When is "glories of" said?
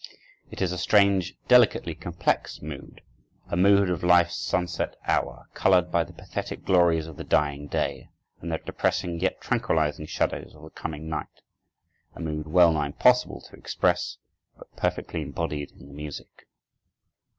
6.65-7.17